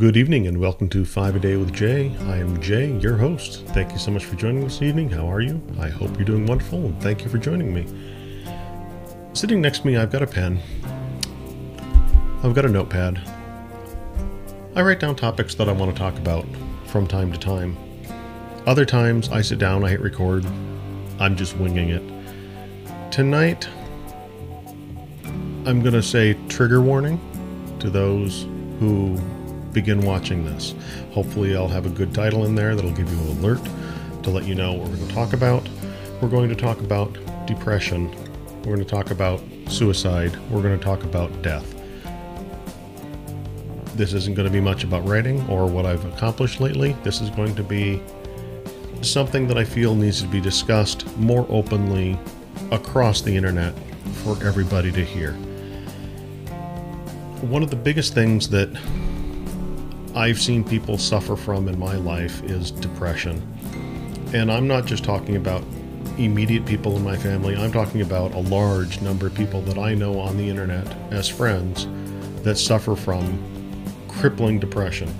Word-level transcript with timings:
Good 0.00 0.16
evening 0.16 0.46
and 0.46 0.58
welcome 0.58 0.88
to 0.88 1.04
Five 1.04 1.36
a 1.36 1.38
Day 1.38 1.58
with 1.58 1.74
Jay. 1.74 2.16
I 2.20 2.38
am 2.38 2.58
Jay, 2.62 2.96
your 3.00 3.18
host. 3.18 3.66
Thank 3.66 3.92
you 3.92 3.98
so 3.98 4.10
much 4.10 4.24
for 4.24 4.34
joining 4.34 4.64
this 4.64 4.80
evening. 4.80 5.10
How 5.10 5.30
are 5.30 5.42
you? 5.42 5.60
I 5.78 5.90
hope 5.90 6.16
you're 6.16 6.24
doing 6.24 6.46
wonderful 6.46 6.78
and 6.86 6.98
thank 7.02 7.22
you 7.22 7.28
for 7.28 7.36
joining 7.36 7.74
me. 7.74 7.84
Sitting 9.34 9.60
next 9.60 9.80
to 9.80 9.86
me, 9.86 9.98
I've 9.98 10.10
got 10.10 10.22
a 10.22 10.26
pen, 10.26 10.58
I've 12.42 12.54
got 12.54 12.64
a 12.64 12.70
notepad. 12.70 13.20
I 14.74 14.80
write 14.80 15.00
down 15.00 15.16
topics 15.16 15.54
that 15.56 15.68
I 15.68 15.72
want 15.72 15.94
to 15.94 15.98
talk 15.98 16.16
about 16.16 16.46
from 16.86 17.06
time 17.06 17.30
to 17.30 17.38
time. 17.38 17.76
Other 18.66 18.86
times, 18.86 19.28
I 19.28 19.42
sit 19.42 19.58
down, 19.58 19.84
I 19.84 19.90
hit 19.90 20.00
record, 20.00 20.46
I'm 21.18 21.36
just 21.36 21.58
winging 21.58 21.90
it. 21.90 23.12
Tonight, 23.12 23.68
I'm 25.66 25.82
going 25.82 25.92
to 25.92 26.02
say 26.02 26.38
trigger 26.48 26.80
warning 26.80 27.20
to 27.80 27.90
those 27.90 28.46
who 28.78 29.20
begin 29.72 30.00
watching 30.02 30.44
this. 30.44 30.74
Hopefully, 31.12 31.56
I'll 31.56 31.68
have 31.68 31.86
a 31.86 31.90
good 31.90 32.14
title 32.14 32.44
in 32.44 32.54
there 32.54 32.74
that'll 32.74 32.90
give 32.92 33.10
you 33.12 33.18
an 33.18 33.38
alert 33.38 33.60
to 34.22 34.30
let 34.30 34.44
you 34.44 34.54
know 34.54 34.72
what 34.72 34.88
we're 34.88 34.96
going 34.96 35.08
to 35.08 35.14
talk 35.14 35.32
about. 35.32 35.68
We're 36.20 36.28
going 36.28 36.48
to 36.48 36.54
talk 36.54 36.80
about 36.80 37.16
depression. 37.46 38.10
We're 38.58 38.76
going 38.76 38.78
to 38.78 38.84
talk 38.84 39.10
about 39.10 39.40
suicide. 39.68 40.36
We're 40.50 40.62
going 40.62 40.78
to 40.78 40.84
talk 40.84 41.04
about 41.04 41.42
death. 41.42 41.74
This 43.96 44.12
isn't 44.12 44.34
going 44.34 44.46
to 44.46 44.52
be 44.52 44.60
much 44.60 44.84
about 44.84 45.06
writing 45.06 45.46
or 45.48 45.66
what 45.66 45.86
I've 45.86 46.04
accomplished 46.06 46.60
lately. 46.60 46.94
This 47.02 47.20
is 47.20 47.30
going 47.30 47.54
to 47.54 47.62
be 47.62 48.02
something 49.02 49.46
that 49.48 49.56
I 49.56 49.64
feel 49.64 49.94
needs 49.94 50.20
to 50.22 50.28
be 50.28 50.40
discussed 50.40 51.06
more 51.16 51.46
openly 51.48 52.18
across 52.70 53.20
the 53.22 53.34
internet 53.34 53.74
for 54.22 54.42
everybody 54.44 54.92
to 54.92 55.04
hear. 55.04 55.32
One 57.42 57.62
of 57.62 57.70
the 57.70 57.76
biggest 57.76 58.12
things 58.12 58.48
that 58.50 58.68
I've 60.14 60.40
seen 60.40 60.64
people 60.64 60.98
suffer 60.98 61.36
from 61.36 61.68
in 61.68 61.78
my 61.78 61.94
life 61.94 62.42
is 62.42 62.72
depression. 62.72 63.40
And 64.34 64.50
I'm 64.50 64.66
not 64.66 64.84
just 64.84 65.04
talking 65.04 65.36
about 65.36 65.62
immediate 66.18 66.66
people 66.66 66.96
in 66.96 67.04
my 67.04 67.16
family, 67.16 67.56
I'm 67.56 67.70
talking 67.70 68.02
about 68.02 68.34
a 68.34 68.40
large 68.40 69.00
number 69.00 69.28
of 69.28 69.34
people 69.34 69.62
that 69.62 69.78
I 69.78 69.94
know 69.94 70.18
on 70.18 70.36
the 70.36 70.48
internet 70.48 70.86
as 71.12 71.28
friends 71.28 71.86
that 72.42 72.56
suffer 72.56 72.96
from 72.96 73.38
crippling 74.08 74.58
depression. 74.58 75.14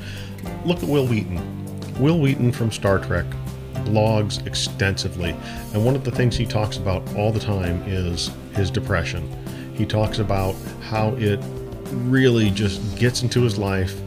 Look 0.65 0.83
at 0.83 0.89
Wil 0.89 1.07
Wheaton. 1.07 1.41
Wil 2.01 2.19
Wheaton 2.19 2.51
from 2.51 2.73
Star 2.73 2.99
Trek 2.99 3.27
blogs 3.75 4.45
extensively, 4.45 5.37
and 5.73 5.85
one 5.85 5.95
of 5.95 6.03
the 6.03 6.11
things 6.11 6.37
he 6.37 6.47
talks 6.47 6.77
about 6.77 7.15
all 7.15 7.31
the 7.31 7.41
time 7.41 7.83
is 7.87 8.31
his 8.55 8.73
depression. 8.73 9.29
He 9.75 9.87
talks 9.87 10.19
about 10.19 10.57
how 10.83 11.11
it 11.15 11.39
really 11.93 12.51
just 12.51 12.99
gets 12.99 13.23
into 13.23 13.43
his 13.43 13.57
life 13.57 14.01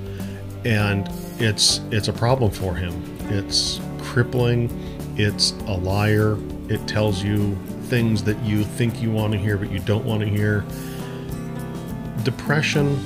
and 0.66 1.10
it's 1.40 1.82
it's 1.92 2.08
a 2.08 2.14
problem 2.14 2.52
for 2.52 2.76
him. 2.76 2.94
It's 3.30 3.80
crippling, 4.02 4.70
it's 5.18 5.52
a 5.68 5.78
liar. 5.78 6.38
It 6.70 6.86
tells 6.88 7.24
you 7.24 7.56
things 7.84 8.24
that 8.24 8.40
you 8.44 8.64
think 8.64 9.02
you 9.02 9.12
want 9.12 9.34
to 9.34 9.40
hear 9.40 9.58
but 9.58 9.72
you 9.72 9.80
don't 9.80 10.06
want 10.06 10.22
to 10.22 10.28
hear. 10.28 10.64
Depression 12.24 13.00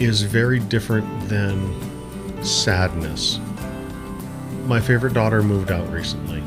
is 0.00 0.22
very 0.22 0.58
different 0.58 1.06
than 1.28 2.42
sadness. 2.42 3.38
My 4.66 4.80
favorite 4.80 5.12
daughter 5.12 5.42
moved 5.42 5.70
out 5.70 5.88
recently. 5.92 6.42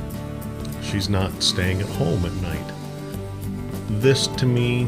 She's 0.81 1.07
not 1.09 1.41
staying 1.41 1.81
at 1.81 1.87
home 1.89 2.25
at 2.25 2.33
night. 2.35 2.73
This 4.01 4.27
to 4.27 4.45
me 4.45 4.85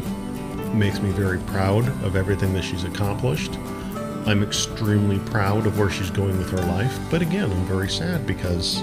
makes 0.73 1.00
me 1.00 1.12
very 1.12 1.39
proud 1.39 1.88
of 2.03 2.16
everything 2.16 2.53
that 2.53 2.63
she's 2.63 2.84
accomplished. 2.84 3.53
I'm 4.25 4.44
extremely 4.44 5.19
proud 5.19 5.66
of 5.66 5.80
where 5.80 5.90
she's 5.90 6.12
going 6.12 6.38
with 6.38 6.52
her 6.52 6.66
life, 6.68 6.97
but 7.09 7.22
again, 7.22 7.52
I'm 7.52 7.66
very 7.66 7.90
sad 7.90 8.28
because 8.28 8.81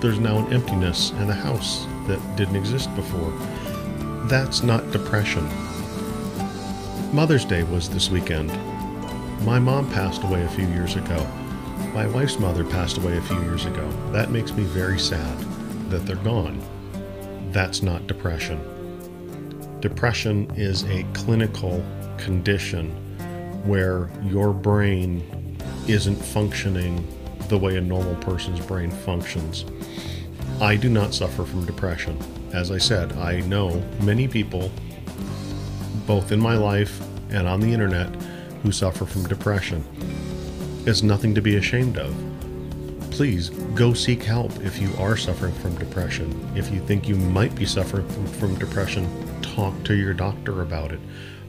there's 0.00 0.18
now 0.18 0.44
an 0.44 0.52
emptiness 0.52 1.10
and 1.12 1.30
a 1.30 1.34
house 1.34 1.86
that 2.06 2.20
didn't 2.36 2.56
exist 2.56 2.94
before. 2.94 3.30
That's 4.28 4.62
not 4.62 4.90
depression. 4.90 5.48
Mother's 7.14 7.44
Day 7.44 7.62
was 7.62 7.88
this 7.88 8.10
weekend. 8.10 8.48
My 9.44 9.58
mom 9.58 9.90
passed 9.92 10.22
away 10.24 10.42
a 10.42 10.48
few 10.48 10.66
years 10.68 10.96
ago. 10.96 11.26
My 11.94 12.06
wife's 12.06 12.38
mother 12.38 12.64
passed 12.64 12.98
away 12.98 13.16
a 13.16 13.22
few 13.22 13.40
years 13.42 13.66
ago. 13.66 13.88
That 14.10 14.30
makes 14.30 14.52
me 14.52 14.64
very 14.64 14.98
sad 14.98 15.38
that 15.90 16.04
they're 16.06 16.16
gone. 16.16 16.60
That's 17.50 17.82
not 17.82 18.06
depression. 18.06 18.60
Depression 19.80 20.50
is 20.56 20.84
a 20.84 21.04
clinical 21.12 21.84
condition 22.18 23.03
where 23.64 24.10
your 24.22 24.52
brain 24.52 25.22
isn't 25.88 26.16
functioning 26.16 27.06
the 27.48 27.58
way 27.58 27.76
a 27.76 27.80
normal 27.80 28.14
person's 28.16 28.60
brain 28.64 28.90
functions. 28.90 29.64
I 30.60 30.76
do 30.76 30.88
not 30.88 31.12
suffer 31.12 31.44
from 31.44 31.66
depression. 31.66 32.18
As 32.52 32.70
I 32.70 32.78
said, 32.78 33.12
I 33.14 33.40
know 33.40 33.82
many 34.02 34.28
people, 34.28 34.70
both 36.06 36.30
in 36.32 36.40
my 36.40 36.56
life 36.56 37.00
and 37.30 37.48
on 37.48 37.60
the 37.60 37.72
internet, 37.72 38.14
who 38.62 38.72
suffer 38.72 39.04
from 39.04 39.26
depression. 39.26 39.84
It's 40.86 41.02
nothing 41.02 41.34
to 41.34 41.42
be 41.42 41.56
ashamed 41.56 41.98
of. 41.98 42.14
Please 43.10 43.50
go 43.74 43.92
seek 43.92 44.22
help 44.22 44.52
if 44.60 44.80
you 44.80 44.90
are 44.98 45.16
suffering 45.16 45.54
from 45.54 45.76
depression. 45.76 46.50
If 46.56 46.70
you 46.70 46.80
think 46.80 47.08
you 47.08 47.16
might 47.16 47.54
be 47.54 47.66
suffering 47.66 48.08
from, 48.38 48.54
depression, 48.58 49.08
talk 49.40 49.74
to 49.84 49.94
your 49.94 50.14
doctor 50.14 50.62
about 50.62 50.92
it. 50.92 51.00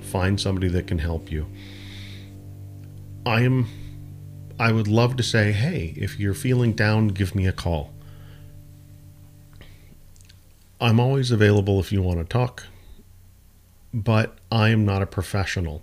Find 0.02 0.40
somebody 0.40 0.68
that 0.70 0.88
can 0.88 1.00
help 1.00 1.32
you. 1.32 1.46
I 3.26 3.42
am 3.42 3.68
I 4.60 4.72
would 4.72 4.88
love 4.88 5.18
to 5.18 5.24
say, 5.24 5.52
"Hey, 5.52 5.94
if 5.98 6.20
you're 6.20 6.34
feeling 6.34 6.74
down, 6.74 7.10
give 7.10 7.36
me 7.36 7.48
a 7.48 7.52
call." 7.52 7.92
I'm 10.80 11.00
always 11.00 11.32
available 11.32 11.80
if 11.80 11.92
you 11.92 12.02
want 12.02 12.20
to 12.20 12.26
talk, 12.26 12.68
but 13.94 14.38
I 14.52 14.70
am 14.70 14.86
not 14.86 15.02
a 15.02 15.06
professional. 15.06 15.82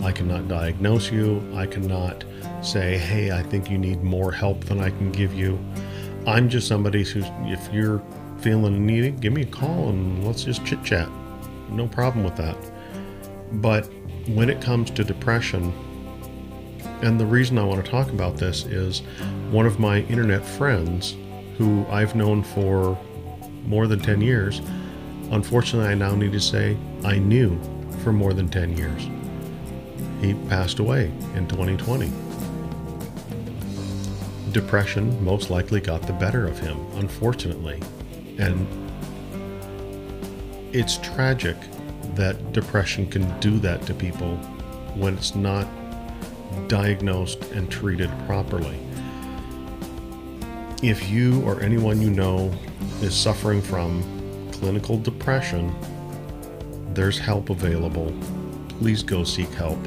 I 0.00 0.10
cannot 0.10 0.48
diagnose 0.48 1.12
you. 1.12 1.42
I 1.54 1.66
cannot 1.66 2.24
say, 2.60 2.98
hey, 2.98 3.30
I 3.30 3.42
think 3.42 3.70
you 3.70 3.78
need 3.78 4.02
more 4.02 4.32
help 4.32 4.64
than 4.64 4.80
I 4.80 4.90
can 4.90 5.12
give 5.12 5.32
you. 5.32 5.58
I'm 6.26 6.48
just 6.48 6.66
somebody 6.66 7.04
who, 7.04 7.22
if 7.46 7.72
you're 7.72 8.02
feeling 8.38 8.84
needy, 8.84 9.12
give 9.12 9.32
me 9.32 9.42
a 9.42 9.46
call 9.46 9.90
and 9.90 10.26
let's 10.26 10.44
just 10.44 10.64
chit 10.64 10.82
chat. 10.82 11.08
No 11.70 11.86
problem 11.86 12.24
with 12.24 12.36
that. 12.36 12.56
But 13.52 13.88
when 14.26 14.50
it 14.50 14.60
comes 14.60 14.90
to 14.90 15.04
depression, 15.04 15.72
and 17.02 17.18
the 17.18 17.26
reason 17.26 17.58
I 17.58 17.64
want 17.64 17.84
to 17.84 17.90
talk 17.90 18.08
about 18.08 18.36
this 18.36 18.64
is 18.64 19.00
one 19.50 19.66
of 19.66 19.80
my 19.80 20.00
internet 20.02 20.44
friends 20.44 21.16
who 21.58 21.84
I've 21.88 22.14
known 22.14 22.42
for 22.42 22.98
more 23.64 23.86
than 23.86 24.00
10 24.00 24.20
years, 24.20 24.60
unfortunately, 25.30 25.90
I 25.90 25.94
now 25.94 26.14
need 26.14 26.32
to 26.32 26.40
say 26.40 26.76
I 27.04 27.18
knew 27.18 27.58
for 28.02 28.12
more 28.12 28.32
than 28.32 28.48
10 28.48 28.76
years. 28.76 29.08
He 30.20 30.34
passed 30.48 30.78
away 30.78 31.10
in 31.34 31.48
2020. 31.48 32.10
Depression 34.52 35.24
most 35.24 35.50
likely 35.50 35.80
got 35.80 36.02
the 36.02 36.12
better 36.12 36.46
of 36.46 36.58
him, 36.58 36.78
unfortunately. 36.94 37.80
And 38.38 38.66
it's 40.72 40.98
tragic 40.98 41.56
that 42.14 42.52
depression 42.52 43.06
can 43.06 43.40
do 43.40 43.58
that 43.58 43.82
to 43.86 43.94
people 43.94 44.36
when 44.94 45.14
it's 45.14 45.34
not 45.34 45.66
diagnosed 46.68 47.42
and 47.52 47.70
treated 47.70 48.10
properly. 48.26 48.78
If 50.82 51.08
you 51.10 51.42
or 51.42 51.60
anyone 51.60 52.02
you 52.02 52.10
know 52.10 52.52
is 53.00 53.14
suffering 53.14 53.62
from 53.62 54.02
clinical 54.52 54.98
depression, 54.98 55.74
there's 56.94 57.18
help 57.18 57.50
available. 57.50 58.12
Please 58.80 59.02
go 59.02 59.24
seek 59.24 59.48
help. 59.50 59.78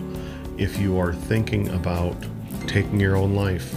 If 0.57 0.79
you 0.79 0.97
are 0.97 1.13
thinking 1.13 1.69
about 1.69 2.15
taking 2.67 2.99
your 2.99 3.15
own 3.15 3.35
life, 3.35 3.75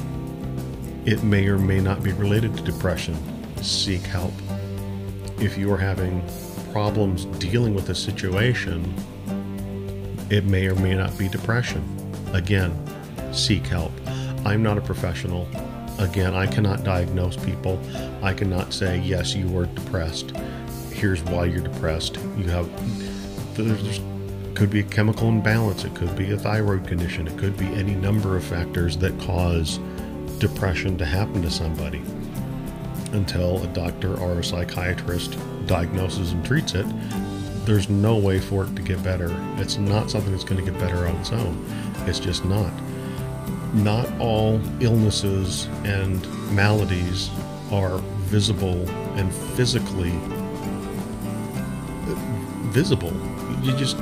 it 1.05 1.23
may 1.23 1.47
or 1.49 1.59
may 1.59 1.81
not 1.81 2.03
be 2.03 2.13
related 2.13 2.57
to 2.57 2.63
depression. 2.63 3.17
Seek 3.63 4.03
help. 4.03 4.33
If 5.41 5.59
you 5.59 5.73
are 5.73 5.79
having 5.79 6.23
problems 6.73 7.25
dealing 7.39 7.75
with 7.75 7.89
a 7.89 7.95
situation, 7.95 8.95
it 10.31 10.45
may 10.45 10.67
or 10.67 10.75
may 10.77 10.95
not 10.95 11.17
be 11.19 11.29
depression. 11.29 11.83
Again, 12.33 12.75
seek 13.33 13.67
help. 13.67 13.93
I'm 14.45 14.63
not 14.63 14.79
a 14.79 14.81
professional. 14.81 15.49
Again, 15.99 16.35
I 16.35 16.47
cannot 16.47 16.85
diagnose 16.85 17.37
people. 17.37 17.81
I 18.23 18.33
cannot 18.33 18.73
say, 18.73 18.99
yes, 19.01 19.35
you 19.35 19.57
are 19.59 19.67
depressed. 19.67 20.33
Here's 20.93 21.23
why 21.25 21.47
you're 21.47 21.63
depressed. 21.63 22.17
You 22.37 22.45
have, 22.45 23.57
there's, 23.57 24.01
could 24.55 24.71
be 24.71 24.81
a 24.81 24.85
chemical 24.85 25.29
imbalance. 25.29 25.85
It 25.85 25.95
could 25.95 26.15
be 26.17 26.33
a 26.33 26.37
thyroid 26.37 26.87
condition. 26.87 27.27
It 27.27 27.37
could 27.39 27.57
be 27.57 27.67
any 27.67 27.95
number 27.95 28.37
of 28.37 28.45
factors 28.45 28.97
that 28.99 29.19
cause 29.21 29.79
depression 30.39 30.97
to 30.99 31.05
happen 31.05 31.43
to 31.43 31.51
somebody. 31.51 32.03
Until 33.13 33.63
a 33.63 33.67
doctor 33.69 34.17
or 34.19 34.41
a 34.41 34.45
psychiatrist 34.45 35.39
diagnoses 35.67 36.33
and 36.33 36.45
treats 36.45 36.75
it, 36.75 36.87
there's 37.65 37.89
no 37.89 38.17
way 38.17 38.39
for 38.39 38.65
it 38.65 38.75
to 38.77 38.83
get 38.83 39.03
better. 39.03 39.35
It's 39.57 39.79
not 39.79 40.11
something 40.11 40.33
that's 40.33 40.45
going 40.45 40.65
to 40.65 40.71
get 40.71 40.81
better 40.81 41.07
on 41.07 41.17
its 41.17 41.33
own. 41.33 41.65
It's 42.09 42.19
just 42.19 42.45
not. 42.45 42.73
not 43.75 44.09
all 44.19 44.61
illnesses 44.81 45.67
and 45.85 46.27
maladies 46.55 47.31
are 47.71 47.99
visible 48.29 48.89
and 49.19 49.33
physically 49.57 50.13
uh, 52.07 52.15
visible. 52.71 53.13
You 53.63 53.77
just 53.77 53.99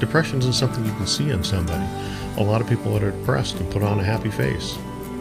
depression 0.00 0.38
isn't 0.40 0.54
something 0.54 0.84
you 0.84 0.92
can 0.92 1.06
see 1.06 1.30
in 1.30 1.44
somebody. 1.44 1.86
A 2.38 2.42
lot 2.42 2.60
of 2.60 2.68
people 2.68 2.92
that 2.94 3.02
are 3.02 3.12
depressed 3.12 3.56
can 3.56 3.70
put 3.70 3.82
on 3.82 4.00
a 4.00 4.04
happy 4.04 4.30
face 4.30 4.76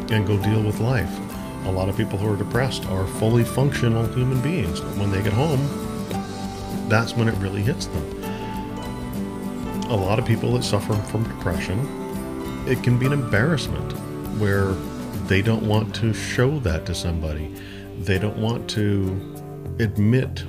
and 0.09 0.25
go 0.25 0.37
deal 0.41 0.61
with 0.63 0.79
life. 0.79 1.11
A 1.65 1.71
lot 1.71 1.89
of 1.89 1.95
people 1.95 2.17
who 2.17 2.31
are 2.31 2.37
depressed 2.37 2.85
are 2.87 3.07
fully 3.07 3.43
functional 3.43 4.05
human 4.07 4.41
beings. 4.41 4.81
When 4.97 5.11
they 5.11 5.21
get 5.21 5.33
home, 5.33 5.59
that's 6.89 7.15
when 7.15 7.27
it 7.27 7.35
really 7.35 7.61
hits 7.61 7.85
them. 7.87 8.23
A 9.89 9.95
lot 9.95 10.19
of 10.19 10.25
people 10.25 10.53
that 10.53 10.63
suffer 10.63 10.93
from 10.93 11.23
depression, 11.23 12.04
it 12.67 12.81
can 12.83 12.97
be 12.97 13.05
an 13.05 13.13
embarrassment 13.13 13.91
where 14.39 14.73
they 15.27 15.41
don't 15.41 15.67
want 15.67 15.93
to 15.95 16.13
show 16.13 16.59
that 16.59 16.85
to 16.87 16.95
somebody. 16.95 17.53
They 17.99 18.17
don't 18.17 18.37
want 18.37 18.69
to 18.71 19.35
admit 19.79 20.43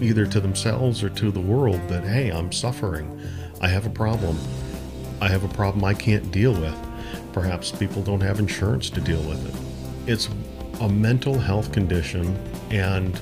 either 0.00 0.26
to 0.26 0.40
themselves 0.40 1.02
or 1.02 1.10
to 1.10 1.30
the 1.30 1.40
world 1.40 1.80
that, 1.88 2.04
hey, 2.04 2.30
I'm 2.30 2.50
suffering. 2.50 3.20
I 3.60 3.68
have 3.68 3.86
a 3.86 3.90
problem. 3.90 4.38
I 5.20 5.28
have 5.28 5.44
a 5.44 5.54
problem 5.54 5.84
I 5.84 5.94
can't 5.94 6.30
deal 6.30 6.52
with. 6.52 6.76
Perhaps 7.32 7.72
people 7.72 8.02
don't 8.02 8.20
have 8.20 8.38
insurance 8.38 8.90
to 8.90 9.00
deal 9.00 9.22
with 9.22 9.46
it. 9.46 10.10
It's 10.10 10.28
a 10.80 10.88
mental 10.88 11.38
health 11.38 11.72
condition, 11.72 12.36
and 12.70 13.18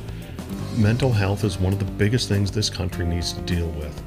mental 0.77 1.13
health 1.13 1.45
is 1.45 1.59
one 1.59 1.73
of 1.73 1.79
the 1.79 1.85
biggest 1.85 2.29
things 2.29 2.51
this 2.51 2.71
country 2.71 3.07
needs 3.07 3.33
to 3.33 3.41
deal 3.43 3.69
with. 3.71 4.03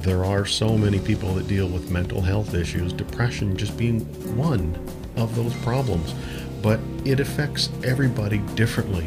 There 0.00 0.24
are 0.24 0.46
so 0.46 0.78
many 0.78 0.98
people 0.98 1.34
that 1.34 1.48
deal 1.48 1.68
with 1.68 1.90
mental 1.90 2.20
health 2.20 2.54
issues, 2.54 2.92
depression 2.92 3.56
just 3.56 3.76
being 3.76 4.00
one 4.36 4.74
of 5.16 5.34
those 5.34 5.54
problems, 5.56 6.14
but 6.62 6.80
it 7.04 7.20
affects 7.20 7.68
everybody 7.82 8.38
differently 8.54 9.06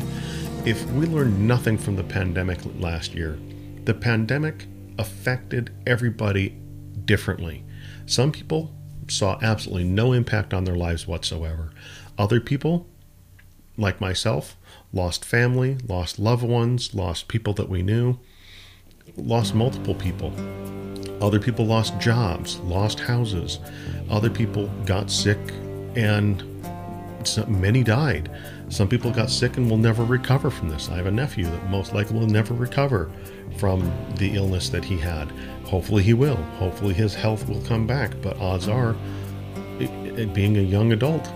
if 0.65 0.85
we 0.91 1.07
learned 1.07 1.47
nothing 1.47 1.75
from 1.75 1.95
the 1.95 2.03
pandemic 2.03 2.59
last 2.79 3.15
year, 3.15 3.39
the 3.85 3.95
pandemic 3.95 4.67
affected 4.99 5.71
everybody 5.87 6.49
differently. 7.05 7.63
Some 8.05 8.31
people 8.31 8.71
saw 9.07 9.39
absolutely 9.41 9.85
no 9.85 10.13
impact 10.13 10.53
on 10.53 10.65
their 10.65 10.75
lives 10.75 11.07
whatsoever. 11.07 11.71
Other 12.15 12.39
people, 12.39 12.87
like 13.75 13.99
myself, 13.99 14.55
lost 14.93 15.25
family, 15.25 15.77
lost 15.87 16.19
loved 16.19 16.43
ones, 16.43 16.93
lost 16.93 17.27
people 17.27 17.53
that 17.53 17.69
we 17.69 17.81
knew, 17.81 18.19
lost 19.17 19.55
multiple 19.55 19.95
people. 19.95 20.33
Other 21.21 21.39
people 21.39 21.65
lost 21.65 21.99
jobs, 21.99 22.59
lost 22.59 22.99
houses. 22.99 23.59
Other 24.09 24.29
people 24.29 24.67
got 24.85 25.11
sick 25.11 25.37
and 25.95 26.43
many 27.47 27.83
died. 27.83 28.31
Some 28.69 28.87
people 28.87 29.11
got 29.11 29.29
sick 29.29 29.57
and 29.57 29.69
will 29.69 29.77
never 29.77 30.03
recover 30.03 30.49
from 30.49 30.69
this. 30.69 30.89
I 30.89 30.95
have 30.95 31.05
a 31.05 31.11
nephew 31.11 31.45
that 31.45 31.69
most 31.69 31.93
likely 31.93 32.17
will 32.17 32.27
never 32.27 32.53
recover 32.53 33.11
from 33.57 33.91
the 34.15 34.35
illness 34.35 34.69
that 34.69 34.83
he 34.83 34.97
had. 34.97 35.29
Hopefully, 35.65 36.03
he 36.03 36.13
will. 36.13 36.37
Hopefully, 36.57 36.93
his 36.93 37.13
health 37.13 37.47
will 37.47 37.61
come 37.61 37.85
back. 37.85 38.13
But 38.21 38.37
odds 38.39 38.67
are, 38.67 38.95
it, 39.79 39.89
it, 40.17 40.33
being 40.33 40.57
a 40.57 40.61
young 40.61 40.93
adult, 40.93 41.29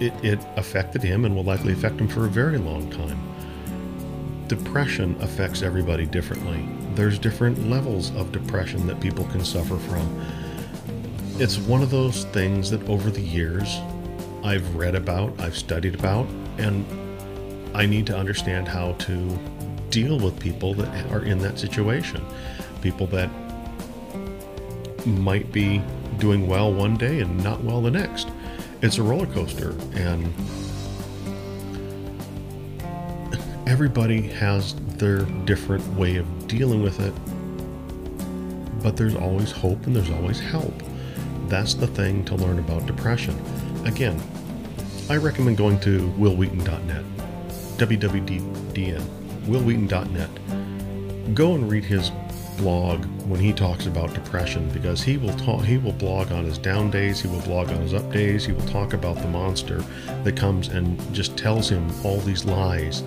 it, 0.00 0.12
it 0.24 0.38
affected 0.56 1.02
him 1.02 1.24
and 1.24 1.34
will 1.34 1.44
likely 1.44 1.72
affect 1.72 2.00
him 2.00 2.08
for 2.08 2.26
a 2.26 2.30
very 2.30 2.58
long 2.58 2.88
time. 2.90 3.18
Depression 4.48 5.16
affects 5.20 5.62
everybody 5.62 6.06
differently. 6.06 6.68
There's 6.94 7.18
different 7.18 7.68
levels 7.68 8.14
of 8.14 8.30
depression 8.30 8.86
that 8.86 9.00
people 9.00 9.24
can 9.24 9.44
suffer 9.44 9.76
from. 9.76 10.22
It's 11.38 11.58
one 11.58 11.82
of 11.82 11.90
those 11.90 12.24
things 12.26 12.70
that 12.70 12.88
over 12.88 13.10
the 13.10 13.20
years 13.20 13.78
I've 14.44 14.76
read 14.76 14.94
about, 14.94 15.38
I've 15.40 15.56
studied 15.56 15.94
about, 15.96 16.28
and 16.58 16.86
I 17.76 17.86
need 17.86 18.06
to 18.06 18.16
understand 18.16 18.68
how 18.68 18.92
to 18.92 19.38
deal 19.90 20.18
with 20.18 20.38
people 20.38 20.74
that 20.74 21.10
are 21.10 21.24
in 21.24 21.38
that 21.38 21.58
situation. 21.58 22.24
People 22.82 23.08
that 23.08 23.28
might 25.04 25.50
be 25.50 25.82
doing 26.18 26.46
well 26.46 26.72
one 26.72 26.96
day 26.96 27.20
and 27.20 27.42
not 27.42 27.62
well 27.64 27.82
the 27.82 27.90
next. 27.90 28.28
It's 28.80 28.98
a 28.98 29.02
roller 29.02 29.26
coaster, 29.26 29.74
and 29.94 30.32
everybody 33.66 34.22
has 34.22 34.74
their 34.96 35.22
different 35.44 35.86
way 35.94 36.16
of 36.16 36.46
dealing 36.46 36.82
with 36.82 37.00
it. 37.00 37.12
But 38.82 38.96
there's 38.96 39.16
always 39.16 39.50
hope 39.50 39.86
and 39.86 39.96
there's 39.96 40.10
always 40.10 40.38
help. 40.38 40.72
That's 41.48 41.74
the 41.74 41.86
thing 41.86 42.24
to 42.26 42.36
learn 42.36 42.58
about 42.58 42.86
depression. 42.86 43.38
Again, 43.84 44.22
I 45.10 45.16
recommend 45.16 45.56
going 45.56 45.80
to 45.80 46.08
wilwheaton.net, 46.18 47.04
www.dn, 47.76 49.02
wilwheaton.net. 49.46 51.34
Go 51.34 51.54
and 51.54 51.70
read 51.70 51.84
his 51.84 52.10
blog 52.56 53.04
when 53.26 53.40
he 53.40 53.52
talks 53.52 53.86
about 53.86 54.14
depression 54.14 54.70
because 54.70 55.02
he 55.02 55.16
will 55.18 55.34
talk 55.34 55.62
he 55.62 55.76
will 55.76 55.92
blog 55.92 56.32
on 56.32 56.44
his 56.44 56.56
down 56.56 56.90
days 56.90 57.20
he 57.20 57.28
will 57.28 57.42
blog 57.42 57.68
on 57.68 57.76
his 57.82 57.92
up 57.92 58.10
days 58.10 58.46
he 58.46 58.52
will 58.52 58.66
talk 58.66 58.94
about 58.94 59.14
the 59.16 59.28
monster 59.28 59.84
that 60.24 60.36
comes 60.36 60.68
and 60.68 60.98
just 61.12 61.36
tells 61.36 61.68
him 61.68 61.86
all 62.02 62.18
these 62.20 62.46
lies 62.46 63.02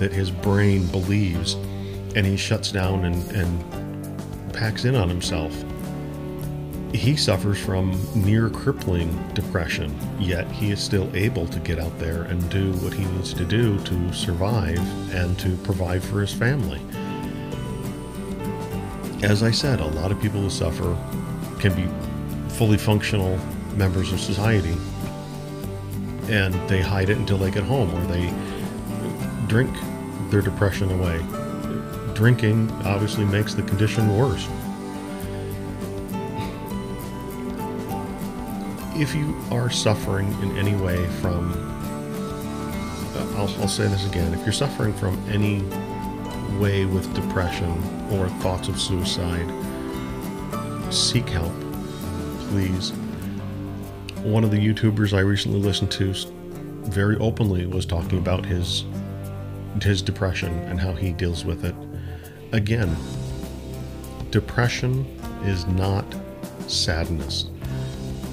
that 0.00 0.12
his 0.12 0.30
brain 0.30 0.86
believes 0.88 1.54
and 2.16 2.26
he 2.26 2.36
shuts 2.36 2.72
down 2.72 3.04
and, 3.04 3.30
and 3.30 4.52
packs 4.52 4.84
in 4.84 4.96
on 4.96 5.08
himself 5.08 5.54
he 6.92 7.14
suffers 7.14 7.58
from 7.58 7.96
near 8.14 8.50
crippling 8.50 9.16
depression, 9.32 9.96
yet 10.18 10.50
he 10.50 10.72
is 10.72 10.80
still 10.80 11.08
able 11.14 11.46
to 11.46 11.60
get 11.60 11.78
out 11.78 11.96
there 11.98 12.22
and 12.22 12.50
do 12.50 12.72
what 12.78 12.92
he 12.92 13.04
needs 13.04 13.32
to 13.34 13.44
do 13.44 13.78
to 13.84 14.12
survive 14.12 14.78
and 15.14 15.38
to 15.38 15.56
provide 15.58 16.02
for 16.02 16.20
his 16.20 16.32
family. 16.32 16.80
As 19.22 19.42
I 19.42 19.52
said, 19.52 19.80
a 19.80 19.86
lot 19.86 20.10
of 20.10 20.20
people 20.20 20.40
who 20.40 20.50
suffer 20.50 20.96
can 21.60 21.74
be 21.74 21.86
fully 22.54 22.78
functional 22.78 23.38
members 23.76 24.12
of 24.12 24.18
society 24.18 24.76
and 26.28 26.54
they 26.68 26.80
hide 26.80 27.08
it 27.08 27.18
until 27.18 27.38
they 27.38 27.50
get 27.50 27.62
home 27.62 27.94
or 27.94 28.06
they 28.06 28.32
drink 29.50 29.76
their 30.30 30.40
depression 30.40 30.90
away. 30.92 31.18
Drinking 32.14 32.70
obviously 32.84 33.26
makes 33.26 33.52
the 33.52 33.62
condition 33.62 34.16
worse. 34.16 34.48
if 39.00 39.14
you 39.14 39.34
are 39.50 39.70
suffering 39.70 40.30
in 40.42 40.58
any 40.58 40.74
way 40.74 41.06
from, 41.22 41.52
uh, 43.16 43.38
I'll, 43.38 43.48
I'll 43.62 43.68
say 43.68 43.86
this 43.86 44.06
again, 44.06 44.34
if 44.34 44.44
you're 44.44 44.52
suffering 44.52 44.92
from 44.92 45.18
any 45.30 45.62
way 46.58 46.84
with 46.84 47.12
depression 47.14 47.70
or 48.12 48.28
thoughts 48.40 48.68
of 48.68 48.78
suicide, 48.78 49.48
seek 50.92 51.30
help, 51.30 51.52
please. 52.50 52.92
One 54.22 54.44
of 54.44 54.50
the 54.50 54.58
YouTubers 54.58 55.16
I 55.16 55.20
recently 55.20 55.60
listened 55.60 55.90
to 55.92 56.12
very 56.82 57.16
openly 57.16 57.64
was 57.64 57.86
talking 57.86 58.18
about 58.18 58.44
his 58.44 58.84
his 59.82 60.02
depression 60.02 60.52
and 60.68 60.80
how 60.80 60.92
he 60.92 61.12
deals 61.12 61.44
with 61.44 61.64
it. 61.64 61.74
Again, 62.52 62.94
depression 64.30 65.04
is 65.44 65.66
not 65.66 66.04
sadness 66.66 67.46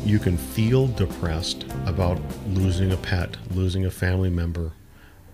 you 0.07 0.19
can 0.19 0.37
feel 0.37 0.87
depressed 0.87 1.65
about 1.85 2.17
losing 2.47 2.93
a 2.93 2.97
pet, 2.97 3.35
losing 3.51 3.85
a 3.85 3.91
family 3.91 4.29
member, 4.29 4.71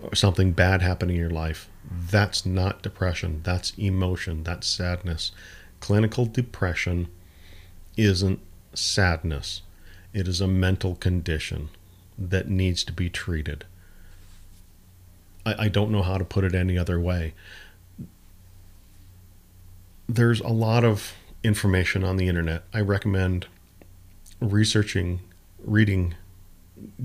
or 0.02 0.16
something 0.16 0.50
bad 0.50 0.82
happening 0.82 1.14
in 1.14 1.22
your 1.22 1.30
life. 1.30 1.68
That's 2.10 2.44
not 2.44 2.82
depression. 2.82 3.40
That's 3.44 3.72
emotion. 3.78 4.42
That's 4.42 4.66
sadness. 4.66 5.30
Clinical 5.78 6.26
depression 6.26 7.06
isn't 7.96 8.40
sadness, 8.74 9.62
it 10.12 10.26
is 10.26 10.40
a 10.40 10.48
mental 10.48 10.96
condition 10.96 11.68
that 12.18 12.48
needs 12.48 12.82
to 12.82 12.92
be 12.92 13.08
treated. 13.08 13.64
I, 15.46 15.64
I 15.64 15.68
don't 15.68 15.90
know 15.90 16.02
how 16.02 16.18
to 16.18 16.24
put 16.24 16.44
it 16.44 16.54
any 16.54 16.78
other 16.78 17.00
way. 17.00 17.34
There's 20.08 20.40
a 20.40 20.48
lot 20.48 20.84
of 20.84 21.14
information 21.42 22.04
on 22.04 22.16
the 22.16 22.28
internet. 22.28 22.64
I 22.72 22.80
recommend 22.80 23.46
researching, 24.40 25.20
reading, 25.62 26.14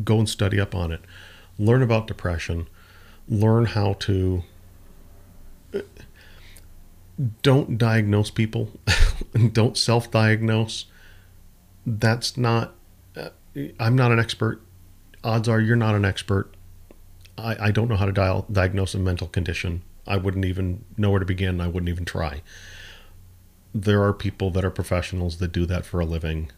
go 0.04 0.20
and 0.20 0.30
study 0.30 0.60
up 0.60 0.76
on 0.76 0.92
it. 0.92 1.02
Learn 1.58 1.82
about 1.82 2.08
depression. 2.08 2.68
Learn 3.28 3.66
how 3.66 3.94
to. 3.94 4.44
Don't 7.42 7.78
diagnose 7.78 8.32
people. 8.32 8.72
don't 9.52 9.78
self 9.78 10.10
diagnose. 10.10 10.86
That's 11.86 12.38
not. 12.38 12.76
Uh, 13.16 13.30
I'm 13.80 13.96
not 13.96 14.12
an 14.12 14.20
expert. 14.20 14.62
Odds 15.24 15.50
are 15.50 15.60
you're 15.60 15.76
not 15.76 15.96
an 15.96 16.06
expert. 16.06 16.54
I, 17.40 17.68
I 17.68 17.72
don't 17.72 17.88
know 17.88 17.96
how 17.96 18.06
to 18.06 18.12
dial, 18.12 18.46
diagnose 18.52 18.94
a 18.94 19.00
mental 19.00 19.28
condition. 19.28 19.82
I 20.08 20.18
wouldn't 20.18 20.46
even 20.46 20.86
know 20.98 21.12
where 21.12 21.20
to 21.20 21.26
begin. 21.26 21.62
I 21.62 21.68
wouldn't 21.68 21.90
even 21.90 22.06
try. 22.06 22.42
There 23.74 24.04
are 24.04 24.14
people 24.14 24.50
that 24.52 24.66
are 24.66 24.72
professionals 24.72 25.38
that 25.38 25.52
do 25.52 25.66
that 25.68 25.86
for 25.86 26.00
a 26.00 26.06
living 26.06 26.52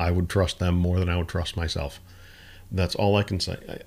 I 0.00 0.10
would 0.10 0.30
trust 0.30 0.58
them 0.58 0.76
more 0.76 0.98
than 0.98 1.10
I 1.10 1.16
would 1.18 1.28
trust 1.28 1.58
myself. 1.58 2.00
That's 2.72 2.94
all 2.94 3.16
I 3.16 3.22
can 3.22 3.38
say. 3.38 3.58
I, 3.68 3.78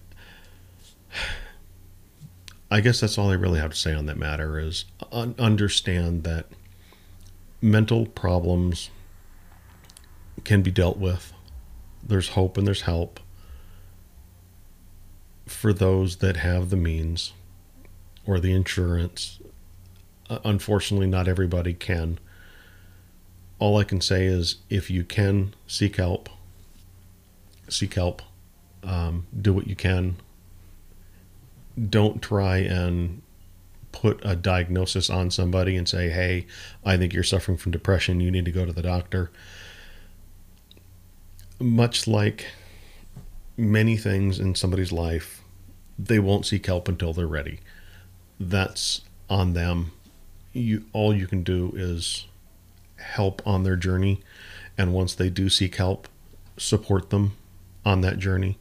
I 2.78 2.82
guess 2.82 3.00
that's 3.00 3.18
all 3.18 3.32
I 3.32 3.34
really 3.34 3.60
have 3.60 3.72
to 3.72 3.78
say 3.78 3.94
on 3.94 4.06
that 4.06 4.18
matter 4.18 4.60
is 4.60 4.86
un- 5.12 5.34
understand 5.40 6.24
that 6.24 6.46
mental 7.62 8.06
problems 8.06 8.92
can 10.44 10.62
be 10.62 10.70
dealt 10.70 10.98
with. 10.98 11.34
There's 12.04 12.30
hope 12.30 12.58
and 12.58 12.68
there's 12.68 12.82
help 12.82 13.20
for 15.46 15.74
those 15.74 16.18
that 16.18 16.38
have 16.38 16.70
the 16.70 16.78
means 16.78 17.34
or 18.26 18.40
the 18.40 18.54
insurance. 18.54 19.40
Uh, 20.30 20.40
unfortunately, 20.46 21.08
not 21.08 21.28
everybody 21.28 21.74
can. 21.74 22.20
All 23.60 23.78
I 23.78 23.84
can 23.84 24.02
say 24.02 24.26
is 24.26 24.58
if 24.70 24.90
you 24.90 25.04
can 25.04 25.54
seek 25.68 25.98
help, 25.98 26.30
seek 27.70 27.94
help, 27.94 28.22
um, 28.84 29.26
do 29.40 29.54
what 29.54 29.68
you 29.68 29.76
can. 29.76 30.18
Don't 31.90 32.22
try 32.22 32.58
and 32.58 33.22
put 33.92 34.20
a 34.24 34.36
diagnosis 34.36 35.10
on 35.10 35.32
somebody 35.32 35.76
and 35.76 35.88
say, 35.88 36.10
hey, 36.10 36.46
I 36.84 36.98
think 36.98 37.14
you're 37.14 37.24
suffering 37.24 37.58
from 37.58 37.72
depression. 37.72 38.20
You 38.20 38.32
need 38.32 38.46
to 38.46 38.52
go 38.52 38.66
to 38.66 38.74
the 38.74 38.82
doctor. 38.82 39.32
Much 41.60 42.08
like 42.08 42.48
many 43.58 43.98
things 43.98 44.40
in 44.40 44.56
somebody's 44.56 44.92
life, 44.92 45.44
they 45.98 46.20
won't 46.20 46.46
seek 46.46 46.66
help 46.66 46.88
until 46.88 47.14
they're 47.14 47.28
ready. 47.28 47.60
That's 48.40 49.02
on 49.30 49.54
them. 49.54 49.92
You 50.54 50.86
all 50.94 51.16
you 51.16 51.28
can 51.28 51.44
do 51.44 51.74
is 51.76 52.26
help 52.98 53.42
on 53.46 53.64
their 53.64 53.76
journey 53.76 54.22
and 54.78 54.94
once 54.94 55.14
they 55.14 55.30
do 55.30 55.50
seek 55.50 55.76
help, 55.76 56.08
support 56.58 57.10
them 57.10 57.36
on 57.86 58.02
that 58.02 58.18
journey. 58.18 58.58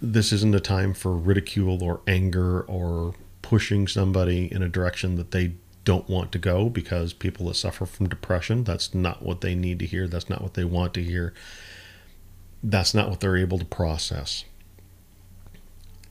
This 0.00 0.32
isn't 0.32 0.54
a 0.54 0.60
time 0.60 0.94
for 0.94 1.12
ridicule 1.12 1.82
or 1.82 2.00
anger 2.06 2.62
or 2.62 3.14
pushing 3.42 3.86
somebody 3.86 4.50
in 4.50 4.62
a 4.62 4.68
direction 4.68 5.16
that 5.16 5.30
they 5.30 5.52
don't 5.84 6.08
want 6.08 6.32
to 6.32 6.38
go 6.38 6.68
because 6.68 7.12
people 7.12 7.46
that 7.46 7.54
suffer 7.54 7.84
from 7.84 8.08
depression, 8.08 8.64
that's 8.64 8.94
not 8.94 9.22
what 9.22 9.40
they 9.40 9.54
need 9.54 9.78
to 9.78 9.86
hear. 9.86 10.06
That's 10.06 10.30
not 10.30 10.42
what 10.42 10.54
they 10.54 10.64
want 10.64 10.94
to 10.94 11.02
hear. 11.02 11.34
That's 12.62 12.94
not 12.94 13.08
what 13.08 13.20
they're 13.20 13.36
able 13.36 13.58
to 13.58 13.64
process. 13.64 14.44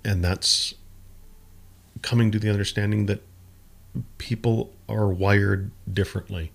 And 0.03 0.23
that's 0.23 0.73
coming 2.01 2.31
to 2.31 2.39
the 2.39 2.49
understanding 2.49 3.05
that 3.07 3.21
people 4.17 4.71
are 4.87 5.07
wired 5.09 5.71
differently. 5.91 6.51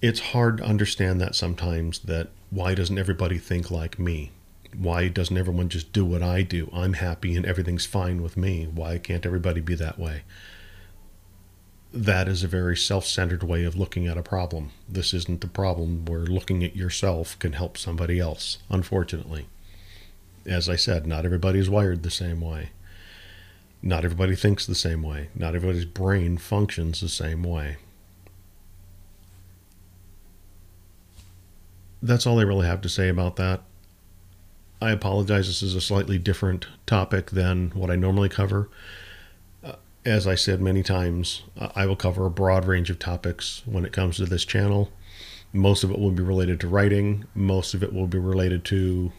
It's 0.00 0.20
hard 0.20 0.58
to 0.58 0.64
understand 0.64 1.20
that 1.20 1.34
sometimes 1.34 2.00
that 2.00 2.28
why 2.50 2.74
doesn't 2.74 2.98
everybody 2.98 3.38
think 3.38 3.70
like 3.70 3.98
me? 3.98 4.32
Why 4.76 5.08
doesn't 5.08 5.36
everyone 5.36 5.68
just 5.68 5.92
do 5.92 6.04
what 6.04 6.22
I 6.22 6.42
do? 6.42 6.70
I'm 6.72 6.94
happy 6.94 7.34
and 7.36 7.46
everything's 7.46 7.86
fine 7.86 8.22
with 8.22 8.36
me. 8.36 8.66
Why 8.66 8.98
can't 8.98 9.26
everybody 9.26 9.60
be 9.60 9.74
that 9.76 9.98
way? 9.98 10.22
That 11.92 12.28
is 12.28 12.44
a 12.44 12.48
very 12.48 12.76
self 12.76 13.06
centered 13.06 13.42
way 13.42 13.64
of 13.64 13.76
looking 13.76 14.06
at 14.06 14.18
a 14.18 14.22
problem. 14.22 14.70
This 14.88 15.14
isn't 15.14 15.40
the 15.40 15.46
problem 15.46 16.04
where 16.04 16.20
looking 16.20 16.62
at 16.62 16.76
yourself 16.76 17.38
can 17.38 17.54
help 17.54 17.78
somebody 17.78 18.20
else, 18.20 18.58
unfortunately. 18.68 19.46
As 20.44 20.68
I 20.68 20.76
said, 20.76 21.06
not 21.06 21.24
everybody 21.24 21.58
is 21.58 21.70
wired 21.70 22.02
the 22.02 22.10
same 22.10 22.40
way. 22.40 22.70
Not 23.82 24.04
everybody 24.04 24.34
thinks 24.34 24.66
the 24.66 24.74
same 24.74 25.02
way. 25.02 25.28
Not 25.34 25.54
everybody's 25.54 25.84
brain 25.84 26.36
functions 26.36 27.00
the 27.00 27.08
same 27.08 27.42
way. 27.42 27.76
That's 32.02 32.26
all 32.26 32.38
I 32.38 32.44
really 32.44 32.66
have 32.66 32.80
to 32.82 32.88
say 32.88 33.08
about 33.08 33.36
that. 33.36 33.62
I 34.80 34.90
apologize. 34.90 35.46
This 35.46 35.62
is 35.62 35.74
a 35.74 35.80
slightly 35.80 36.18
different 36.18 36.66
topic 36.86 37.30
than 37.30 37.70
what 37.70 37.90
I 37.90 37.96
normally 37.96 38.28
cover. 38.28 38.68
As 40.08 40.26
I 40.26 40.36
said 40.36 40.62
many 40.62 40.82
times, 40.82 41.42
I 41.58 41.84
will 41.84 41.94
cover 41.94 42.24
a 42.24 42.30
broad 42.30 42.64
range 42.64 42.88
of 42.88 42.98
topics 42.98 43.60
when 43.66 43.84
it 43.84 43.92
comes 43.92 44.16
to 44.16 44.24
this 44.24 44.46
channel. 44.46 44.90
Most 45.52 45.84
of 45.84 45.90
it 45.90 45.98
will 45.98 46.12
be 46.12 46.22
related 46.22 46.60
to 46.60 46.66
writing, 46.66 47.26
most 47.34 47.74
of 47.74 47.82
it 47.82 47.92
will 47.92 48.06
be 48.06 48.16
related 48.16 48.64
to 48.66 49.12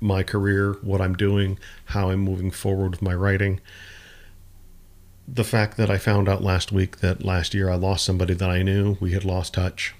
my 0.00 0.24
career, 0.24 0.72
what 0.82 1.00
I'm 1.00 1.14
doing, 1.14 1.60
how 1.84 2.10
I'm 2.10 2.18
moving 2.18 2.50
forward 2.50 2.90
with 2.90 3.02
my 3.02 3.14
writing. 3.14 3.60
The 5.28 5.44
fact 5.44 5.76
that 5.76 5.90
I 5.90 5.96
found 5.96 6.28
out 6.28 6.42
last 6.42 6.72
week 6.72 6.96
that 6.96 7.24
last 7.24 7.54
year 7.54 7.70
I 7.70 7.76
lost 7.76 8.04
somebody 8.04 8.34
that 8.34 8.50
I 8.50 8.64
knew, 8.64 8.96
we 8.98 9.12
had 9.12 9.24
lost 9.24 9.54
touch, 9.54 9.94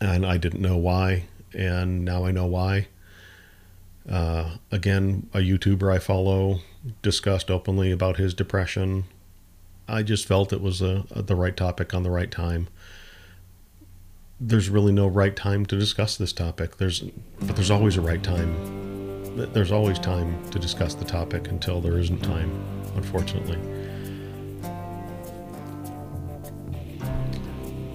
and 0.00 0.26
I 0.26 0.38
didn't 0.38 0.60
know 0.60 0.76
why, 0.76 1.26
and 1.56 2.04
now 2.04 2.24
I 2.24 2.32
know 2.32 2.46
why. 2.46 2.88
Uh, 4.10 4.56
again, 4.72 5.30
a 5.32 5.38
YouTuber 5.38 5.94
I 5.94 6.00
follow 6.00 6.62
discussed 7.02 7.50
openly 7.50 7.90
about 7.90 8.16
his 8.16 8.34
depression. 8.34 9.04
I 9.88 10.02
just 10.02 10.26
felt 10.26 10.52
it 10.52 10.60
was 10.60 10.80
a, 10.82 11.04
a, 11.10 11.22
the 11.22 11.36
right 11.36 11.56
topic 11.56 11.94
on 11.94 12.02
the 12.02 12.10
right 12.10 12.30
time. 12.30 12.68
There's 14.40 14.68
really 14.68 14.92
no 14.92 15.06
right 15.06 15.34
time 15.34 15.64
to 15.66 15.78
discuss 15.78 16.16
this 16.16 16.32
topic. 16.32 16.76
There's, 16.76 17.00
but 17.40 17.56
there's 17.56 17.70
always 17.70 17.96
a 17.96 18.00
right 18.00 18.22
time. 18.22 19.52
There's 19.52 19.72
always 19.72 19.98
time 19.98 20.48
to 20.50 20.58
discuss 20.58 20.94
the 20.94 21.04
topic 21.04 21.48
until 21.48 21.80
there 21.80 21.98
isn't 21.98 22.22
time, 22.22 22.50
unfortunately. 22.96 23.58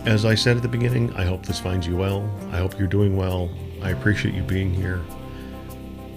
As 0.05 0.25
I 0.25 0.34
said 0.36 0.58
at 0.58 0.63
the 0.63 0.69
beginning, 0.69 1.13
I 1.13 1.25
hope 1.25 1.46
this 1.46 1.60
finds 1.60 1.86
you 1.86 1.96
well. 1.96 2.29
I 2.51 2.58
hope 2.58 2.79
you're 2.79 2.88
doing 2.88 3.15
well. 3.15 3.50
I 3.81 3.91
appreciate 3.91 4.34
you 4.34 4.43
being 4.43 4.74
here. 4.74 5.01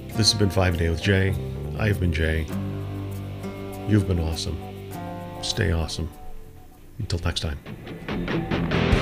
This 0.08 0.32
has 0.32 0.34
been 0.34 0.50
5 0.50 0.78
Day 0.78 0.88
with 0.88 1.02
Jay. 1.02 1.34
I 1.78 1.88
have 1.88 2.00
been 2.00 2.12
Jay. 2.12 2.46
You've 3.88 4.06
been 4.06 4.20
awesome. 4.20 4.58
Stay 5.42 5.72
awesome. 5.72 6.10
Until 6.98 7.18
next 7.20 7.40
time. 7.40 9.01